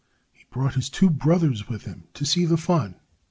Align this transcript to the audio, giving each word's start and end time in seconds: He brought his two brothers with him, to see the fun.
He 0.33 0.45
brought 0.49 0.73
his 0.73 0.89
two 0.89 1.11
brothers 1.11 1.67
with 1.69 1.83
him, 1.83 2.05
to 2.15 2.25
see 2.25 2.43
the 2.47 2.57
fun. 2.57 2.95